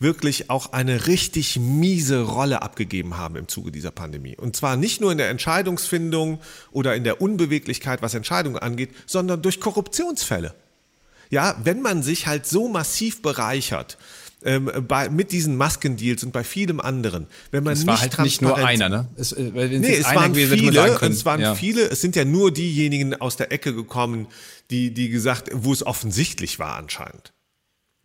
[0.00, 4.36] wirklich auch eine richtig miese Rolle abgegeben haben im Zuge dieser Pandemie.
[4.36, 6.40] Und zwar nicht nur in der Entscheidungsfindung
[6.72, 10.54] oder in der Unbeweglichkeit, was Entscheidungen angeht, sondern durch Korruptionsfälle.
[11.28, 13.98] Ja, wenn man sich halt so massiv bereichert,
[14.42, 17.26] ähm, bei, mit diesen Maskendeals und bei vielem anderen.
[17.50, 19.08] Wenn man es war nicht halt nicht nur einer, ne?
[19.16, 21.54] Es, äh, nee, es waren gewesen, viele, es waren ja.
[21.54, 24.28] viele, es sind ja nur diejenigen aus der Ecke gekommen,
[24.70, 27.34] die, die gesagt, wo es offensichtlich war anscheinend.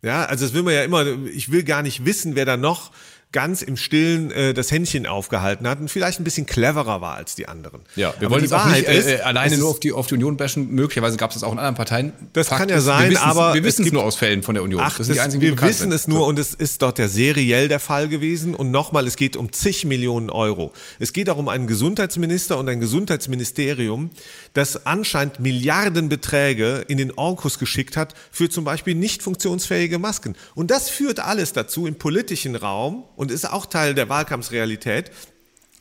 [0.02, 2.92] Ja, also das will man ja immer, ich will gar nicht wissen, wer da noch
[3.32, 7.34] ganz im Stillen äh, das Händchen aufgehalten hat und vielleicht ein bisschen cleverer war als
[7.34, 7.82] die anderen.
[7.94, 10.70] Ja, wir wollen die Wahrheit nicht, äh, alleine nur auf die, auf die Union bashen.
[10.70, 12.12] Möglicherweise gab es das auch in anderen Parteien.
[12.32, 14.54] Das Fakt kann ja ist, sein, wir aber wir wissen es nur aus Fällen von
[14.54, 14.80] der Union.
[14.82, 17.68] Ach, das sind die einzigen, wir wissen es nur und es ist dort der seriell
[17.68, 18.54] der Fall gewesen.
[18.54, 20.72] Und nochmal, es geht um zig Millionen Euro.
[20.98, 24.10] Es geht auch um einen Gesundheitsminister und ein Gesundheitsministerium,
[24.54, 30.36] das anscheinend Milliardenbeträge in den Orkus geschickt hat für zum Beispiel nicht funktionsfähige Masken.
[30.54, 35.10] Und das führt alles dazu im politischen Raum und ist auch Teil der Wahlkampfsrealität,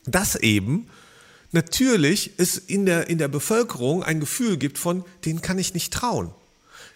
[0.06, 0.88] dass eben
[1.52, 5.94] natürlich es in der, in der Bevölkerung ein Gefühl gibt von, den kann ich nicht
[5.94, 6.32] trauen.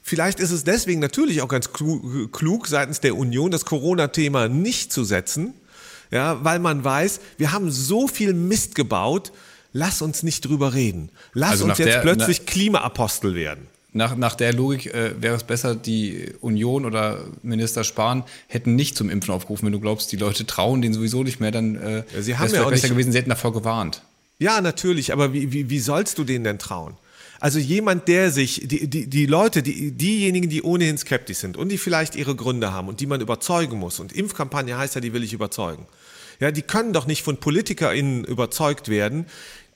[0.01, 5.03] Vielleicht ist es deswegen natürlich auch ganz klug seitens der Union, das Corona-Thema nicht zu
[5.03, 5.53] setzen,
[6.11, 9.31] ja, weil man weiß, wir haben so viel Mist gebaut,
[9.73, 11.09] lass uns nicht drüber reden.
[11.33, 15.43] Lass also uns jetzt der, plötzlich Klimaapostel werden nach, nach der Logik äh, wäre es
[15.43, 19.65] besser, die Union oder Minister Spahn hätten nicht zum Impfen aufgerufen.
[19.65, 22.53] Wenn du glaubst, die Leute trauen denen sowieso nicht mehr, dann äh, ja, sie haben
[22.53, 24.03] ja auch besser gewesen, sie hätten davor gewarnt.
[24.37, 26.95] Ja, natürlich, aber wie, wie, wie sollst du denen denn trauen?
[27.41, 31.69] Also jemand, der sich, die, die, die Leute, die, diejenigen, die ohnehin skeptisch sind und
[31.69, 35.13] die vielleicht ihre Gründe haben und die man überzeugen muss, und Impfkampagne heißt ja, die
[35.13, 35.85] will ich überzeugen.
[36.39, 39.25] Ja, die können doch nicht von PolitikerInnen überzeugt werden,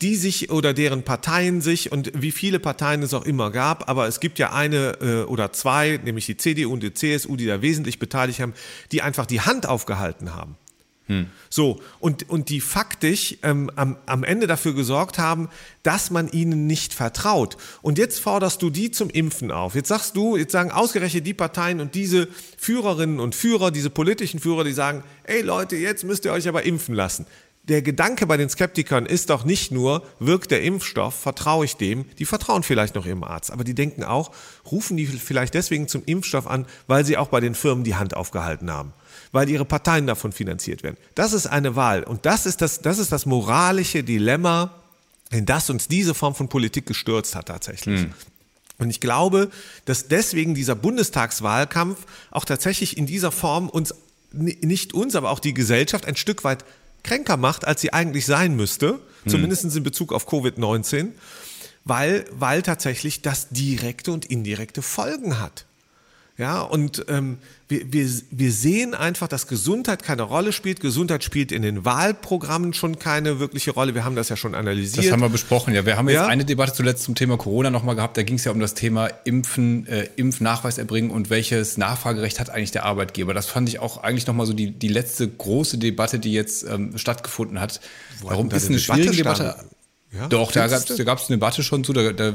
[0.02, 4.08] die sich oder deren Parteien sich und wie viele Parteien es auch immer gab, aber
[4.08, 7.62] es gibt ja eine äh, oder zwei, nämlich die CDU und die CSU, die da
[7.62, 8.54] wesentlich beteiligt haben,
[8.92, 10.58] die einfach die Hand aufgehalten haben.
[11.08, 11.28] Hm.
[11.50, 15.50] So, und, und die faktisch ähm, am, am Ende dafür gesorgt haben,
[15.84, 17.58] dass man ihnen nicht vertraut.
[17.82, 19.76] Und jetzt forderst du die zum Impfen auf.
[19.76, 24.40] Jetzt sagst du, jetzt sagen ausgerechnet die Parteien und diese Führerinnen und Führer, diese politischen
[24.40, 27.26] Führer, die sagen, ey Leute, jetzt müsst ihr euch aber impfen lassen
[27.64, 32.06] der Gedanke bei den Skeptikern ist doch nicht nur, wirkt der Impfstoff, vertraue ich dem,
[32.20, 34.32] die vertrauen vielleicht noch ihrem Arzt, aber die denken auch,
[34.70, 38.16] rufen die vielleicht deswegen zum Impfstoff an, weil sie auch bei den Firmen die Hand
[38.18, 38.94] aufgehalten haben,
[39.34, 40.96] weil ihre Parteien davon finanziert werden.
[41.16, 44.74] Das ist eine Wahl und das ist das, das, ist das moralische Dilemma,
[45.32, 48.02] in das uns diese Form von Politik gestürzt hat tatsächlich.
[48.02, 48.14] Hm.
[48.78, 49.50] Und ich glaube,
[49.86, 53.94] dass deswegen dieser Bundestagswahlkampf auch tatsächlich in dieser Form uns,
[54.32, 56.64] nicht uns, aber auch die Gesellschaft ein Stück weit
[57.04, 59.00] kränker macht, als sie eigentlich sein müsste, hm.
[59.28, 61.10] zumindest in Bezug auf Covid-19,
[61.86, 65.66] weil, weil tatsächlich das direkte und indirekte Folgen hat.
[66.36, 70.80] Ja, und ähm, wir, wir, wir sehen einfach, dass Gesundheit keine Rolle spielt.
[70.80, 73.94] Gesundheit spielt in den Wahlprogrammen schon keine wirkliche Rolle.
[73.94, 75.06] Wir haben das ja schon analysiert.
[75.06, 75.86] Das haben wir besprochen, ja.
[75.86, 76.26] Wir haben jetzt ja?
[76.26, 78.18] eine Debatte zuletzt zum Thema Corona nochmal gehabt.
[78.18, 82.50] Da ging es ja um das Thema Impfen, äh, Impfnachweis erbringen und welches Nachfragerecht hat
[82.50, 83.36] eigentlich der Arbeitgeber.
[83.36, 86.98] Das fand ich auch eigentlich nochmal so die, die letzte große Debatte, die jetzt ähm,
[86.98, 87.80] stattgefunden hat.
[88.24, 89.56] Warum ist eine schwierige Debatte?
[90.16, 92.34] Ja, Doch, da gab es da gab's eine Debatte schon zu, da, da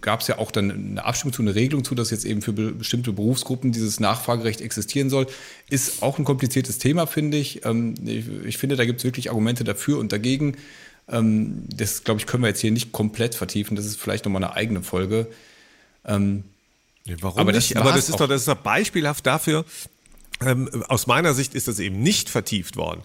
[0.00, 2.52] gab es ja auch dann eine Abstimmung zu, eine Regelung zu, dass jetzt eben für
[2.52, 5.28] bestimmte Berufsgruppen dieses Nachfragerecht existieren soll.
[5.68, 7.64] Ist auch ein kompliziertes Thema, finde ich.
[7.64, 10.56] Ähm, ich, ich finde, da gibt es wirklich Argumente dafür und dagegen.
[11.08, 13.76] Ähm, das, glaube ich, können wir jetzt hier nicht komplett vertiefen.
[13.76, 15.28] Das ist vielleicht nochmal eine eigene Folge.
[16.04, 16.42] Ähm,
[17.20, 17.76] warum aber nicht?
[17.76, 19.64] aber das ist, doch, das ist doch beispielhaft dafür.
[20.88, 23.02] aus meiner Sicht ist das eben nicht vertieft worden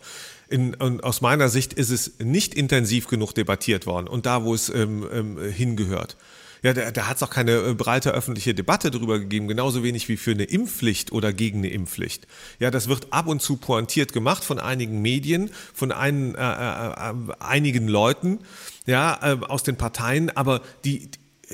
[0.56, 4.70] in, aus meiner Sicht ist es nicht intensiv genug debattiert worden und da, wo es
[4.70, 6.16] ähm, ähm, hingehört.
[6.64, 10.08] Ja, da, da hat es auch keine äh, breite öffentliche Debatte darüber gegeben, genauso wenig
[10.08, 12.26] wie für eine Impfpflicht oder gegen eine Impfpflicht.
[12.60, 17.10] Ja, das wird ab und zu pointiert gemacht von einigen Medien, von einen, äh, äh,
[17.10, 18.40] äh einigen Leuten,
[18.88, 21.10] ja, äh, aus den Parteien, aber die,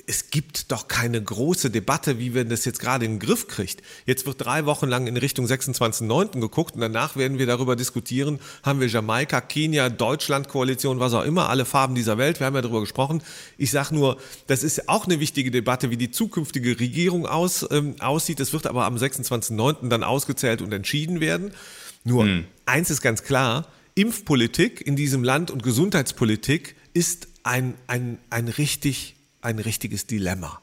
[0.07, 3.81] es gibt doch keine große Debatte, wie man das jetzt gerade in den Griff kriegt.
[4.05, 6.39] Jetzt wird drei Wochen lang in Richtung 26.9.
[6.39, 11.23] geguckt und danach werden wir darüber diskutieren, haben wir Jamaika, Kenia, Deutschland, Koalition, was auch
[11.23, 13.21] immer, alle Farben dieser Welt, wir haben ja darüber gesprochen.
[13.57, 17.95] Ich sage nur, das ist auch eine wichtige Debatte, wie die zukünftige Regierung aus, ähm,
[17.99, 18.39] aussieht.
[18.39, 19.89] Das wird aber am 26.9.
[19.89, 21.51] dann ausgezählt und entschieden werden.
[22.05, 22.45] Nur, hm.
[22.65, 29.15] eins ist ganz klar, Impfpolitik in diesem Land und Gesundheitspolitik ist ein, ein, ein richtig
[29.41, 30.61] ein richtiges Dilemma.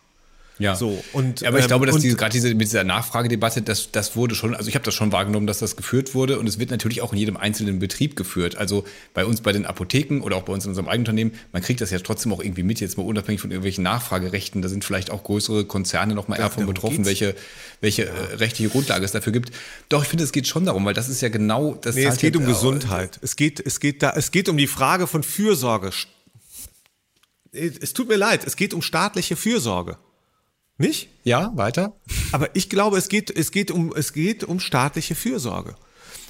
[0.58, 0.74] Ja.
[0.74, 3.92] So, und, ja, aber ich ähm, glaube, dass diese, gerade diese, mit dieser Nachfragedebatte, das,
[3.92, 6.58] das wurde schon, also ich habe das schon wahrgenommen, dass das geführt wurde und es
[6.58, 8.56] wird natürlich auch in jedem einzelnen Betrieb geführt.
[8.56, 11.80] Also bei uns bei den Apotheken oder auch bei uns in unserem Eigenunternehmen, man kriegt
[11.80, 14.60] das ja trotzdem auch irgendwie mit, jetzt mal unabhängig von irgendwelchen Nachfragerechten.
[14.60, 17.34] Da sind vielleicht auch größere Konzerne nochmal eher von betroffen, welche,
[17.80, 18.12] welche ja.
[18.12, 19.52] äh, rechtliche Grundlage es dafür gibt.
[19.88, 21.94] Doch, ich finde, es geht schon darum, weil das ist ja genau das.
[21.94, 23.18] Nee, es geht um Gesundheit.
[23.22, 25.92] Es geht, es geht da, es geht um die Frage von Fürsorge
[27.58, 29.98] es tut mir leid, es geht um staatliche Fürsorge.
[30.78, 31.08] Nicht?
[31.24, 31.96] Ja, weiter.
[32.30, 35.74] Aber ich glaube, es geht, es geht um, es geht um staatliche Fürsorge.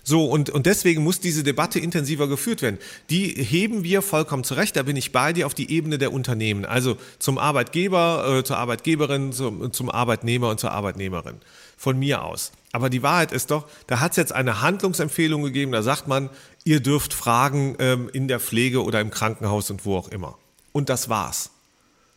[0.03, 2.79] So, und, und deswegen muss diese Debatte intensiver geführt werden.
[3.11, 6.65] Die heben wir vollkommen zurecht, da bin ich bei dir, auf die Ebene der Unternehmen.
[6.65, 11.37] Also zum Arbeitgeber, äh, zur Arbeitgeberin, zum, zum Arbeitnehmer und zur Arbeitnehmerin.
[11.77, 12.53] Von mir aus.
[12.73, 16.31] Aber die Wahrheit ist doch, da hat es jetzt eine Handlungsempfehlung gegeben, da sagt man,
[16.65, 20.39] ihr dürft fragen ähm, in der Pflege oder im Krankenhaus und wo auch immer
[20.79, 21.51] und das war's.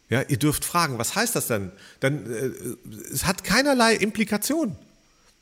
[0.09, 1.71] Ja, ihr dürft fragen, was heißt das denn?
[1.99, 2.51] Dann, äh,
[3.13, 4.75] es hat keinerlei Implikationen.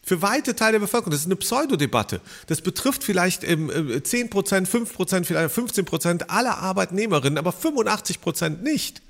[0.03, 1.11] Für weite Teile der Bevölkerung.
[1.11, 2.21] Das ist eine Pseudodebatte.
[2.47, 8.21] Das betrifft vielleicht ähm, 10 Prozent, 5 Prozent, vielleicht 15 Prozent aller Arbeitnehmerinnen, aber 85
[8.21, 9.01] Prozent nicht.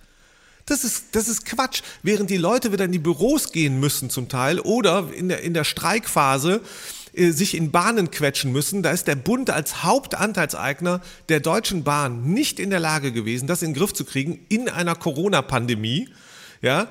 [0.66, 1.82] Das ist, das ist Quatsch.
[2.04, 5.54] Während die Leute wieder in die Büros gehen müssen zum Teil oder in der, in
[5.54, 6.62] der Streikphase
[7.20, 8.82] äh, sich in Bahnen quetschen müssen.
[8.82, 13.62] Da ist der Bund als Hauptanteilseigner der Deutschen Bahn nicht in der Lage gewesen, das
[13.62, 16.10] in den Griff zu kriegen in einer Corona-Pandemie.
[16.62, 16.88] Ja,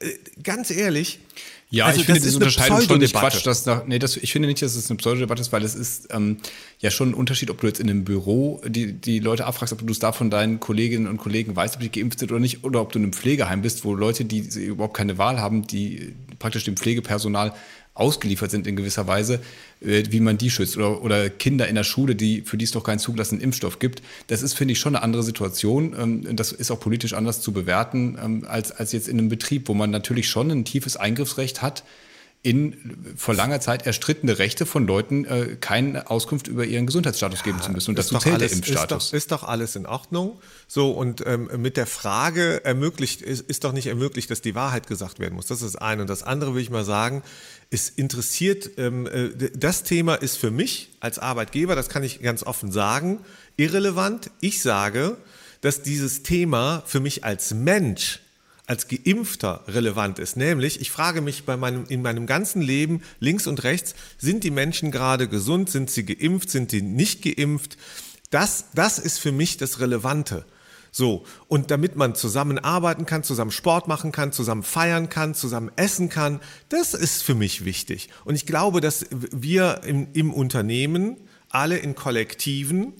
[0.00, 0.08] äh,
[0.42, 1.20] ganz ehrlich.
[1.68, 3.44] Ja, also ich finde diese Unterscheidung schon nicht Quatsch.
[3.44, 6.38] Dass nee, das, ich finde nicht, dass es eine Pseudodebatte ist, weil es ist ähm,
[6.78, 9.84] ja schon ein Unterschied, ob du jetzt in einem Büro die, die Leute abfragst, ob
[9.84, 12.62] du es da von deinen Kolleginnen und Kollegen weißt, ob die geimpft sind oder nicht,
[12.62, 16.14] oder ob du in einem Pflegeheim bist, wo Leute, die überhaupt keine Wahl haben, die
[16.38, 17.52] praktisch dem Pflegepersonal
[17.96, 19.40] ausgeliefert sind in gewisser Weise,
[19.80, 20.76] äh, wie man die schützt.
[20.76, 24.02] Oder, oder Kinder in der Schule, die, für die es doch keinen zugelassenen Impfstoff gibt.
[24.28, 25.94] Das ist, finde ich, schon eine andere Situation.
[25.98, 29.68] Ähm, das ist auch politisch anders zu bewerten ähm, als, als jetzt in einem Betrieb,
[29.68, 31.82] wo man natürlich schon ein tiefes Eingriffsrecht hat
[32.42, 37.44] in vor langer Zeit erstrittene Rechte von Leuten, äh, keine Auskunft über ihren Gesundheitsstatus ja,
[37.44, 37.90] geben zu müssen.
[37.90, 39.04] Und das zählt alles, der Impfstatus.
[39.04, 40.38] Ist doch, ist doch, alles in Ordnung.
[40.68, 44.86] So, und ähm, mit der Frage ermöglicht, ist, ist doch nicht ermöglicht, dass die Wahrheit
[44.86, 45.46] gesagt werden muss.
[45.46, 46.02] Das ist das eine.
[46.02, 47.22] Und das andere will ich mal sagen,
[47.70, 52.44] es interessiert, ähm, äh, das Thema ist für mich als Arbeitgeber, das kann ich ganz
[52.44, 53.20] offen sagen,
[53.56, 54.30] irrelevant.
[54.40, 55.16] Ich sage,
[55.62, 58.20] dass dieses Thema für mich als Mensch
[58.66, 60.36] als Geimpfter relevant ist.
[60.36, 64.50] Nämlich, ich frage mich bei meinem, in meinem ganzen Leben links und rechts, sind die
[64.50, 67.76] Menschen gerade gesund, sind sie geimpft, sind sie nicht geimpft?
[68.30, 70.44] Das, das ist für mich das Relevante.
[70.90, 75.70] So, und damit man zusammen arbeiten kann, zusammen Sport machen kann, zusammen feiern kann, zusammen
[75.76, 78.08] essen kann, das ist für mich wichtig.
[78.24, 81.18] Und ich glaube, dass wir im, im Unternehmen
[81.50, 82.94] alle in Kollektiven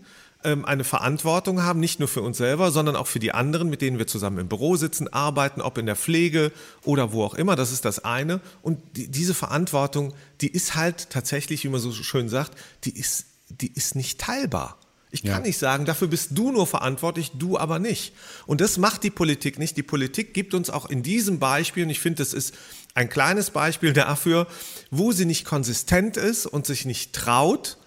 [0.46, 3.82] ähm, eine Verantwortung haben, nicht nur für uns selber, sondern auch für die anderen, mit
[3.82, 6.52] denen wir zusammen im Büro sitzen, arbeiten, ob in der Pflege
[6.85, 7.56] oder wo auch immer.
[7.56, 8.40] Das ist das eine.
[8.62, 13.26] Und die, diese Verantwortung, die ist halt tatsächlich, wie man so schön sagt, die ist,
[13.48, 14.78] die ist nicht teilbar.
[15.11, 15.46] Ich kann ja.
[15.46, 18.12] nicht sagen, dafür bist du nur verantwortlich, du aber nicht.
[18.46, 19.76] Und das macht die Politik nicht.
[19.76, 22.54] Die Politik gibt uns auch in diesem Beispiel, und ich finde, das ist
[22.94, 24.46] ein kleines Beispiel dafür,
[24.90, 27.78] wo sie nicht konsistent ist und sich nicht traut.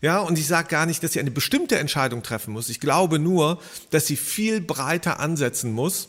[0.00, 2.68] Ja, und ich sage gar nicht, dass sie eine bestimmte Entscheidung treffen muss.
[2.68, 3.58] Ich glaube nur,
[3.90, 6.08] dass sie viel breiter ansetzen muss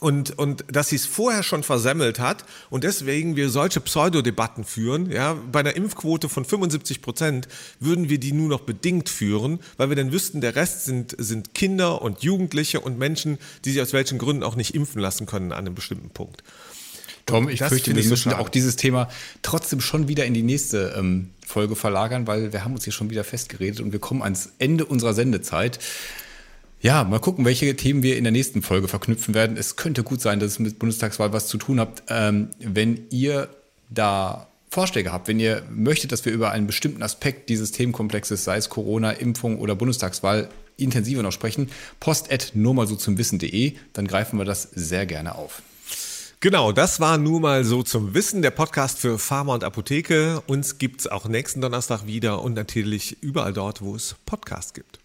[0.00, 5.10] und, und dass sie es vorher schon versemmelt hat und deswegen wir solche Pseudodebatten führen.
[5.10, 7.48] Ja, bei einer Impfquote von 75 Prozent
[7.80, 11.54] würden wir die nur noch bedingt führen, weil wir dann wüssten, der Rest sind, sind
[11.54, 15.52] Kinder und Jugendliche und Menschen, die sich aus welchen Gründen auch nicht impfen lassen können
[15.52, 16.42] an einem bestimmten Punkt.
[17.28, 19.08] Tom, ich fürchte, wir müssen auch dieses Thema
[19.42, 23.10] trotzdem schon wieder in die nächste ähm, Folge verlagern, weil wir haben uns hier schon
[23.10, 25.78] wieder festgeredet und wir kommen ans Ende unserer Sendezeit.
[26.80, 29.56] Ja, mal gucken, welche Themen wir in der nächsten Folge verknüpfen werden.
[29.56, 32.04] Es könnte gut sein, dass es mit Bundestagswahl was zu tun habt.
[32.08, 33.48] Ähm, wenn ihr
[33.90, 38.58] da Vorschläge habt, wenn ihr möchtet, dass wir über einen bestimmten Aspekt dieses Themenkomplexes, sei
[38.58, 43.74] es Corona, Impfung oder Bundestagswahl, intensiver noch sprechen, post at nur mal so zum Wissen.de,
[43.92, 45.62] dann greifen wir das sehr gerne auf.
[46.40, 50.40] Genau, das war nur mal so zum Wissen, der Podcast für Pharma und Apotheke.
[50.46, 55.00] Uns gibt es auch nächsten Donnerstag wieder und natürlich überall dort, wo es Podcasts gibt.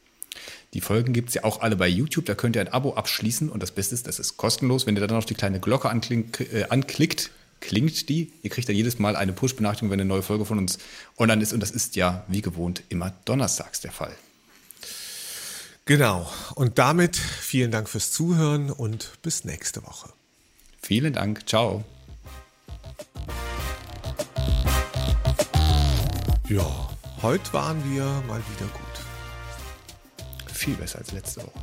[0.76, 2.28] Die Folgen gibt es ja auch alle bei YouTube.
[2.28, 3.50] Da könnt ihr ein Abo abschließen.
[3.50, 4.86] Und das Beste ist, das ist kostenlos.
[4.86, 8.32] Wenn ihr dann noch die kleine Glocke anklick, äh, anklickt, klingt die.
[8.44, 10.78] Ihr kriegt dann jedes Mal eine Push-Benachrichtigung, wenn eine neue Folge von uns
[11.18, 11.52] online ist.
[11.52, 14.16] Und das ist ja wie gewohnt immer donnerstags der Fall.
[15.86, 16.32] Genau.
[16.54, 20.14] Und damit vielen Dank fürs Zuhören und bis nächste Woche.
[20.84, 21.48] Vielen Dank.
[21.48, 21.84] Ciao.
[26.50, 26.90] Ja,
[27.22, 30.54] heute waren wir mal wieder gut.
[30.54, 31.60] Viel besser als letzte Woche.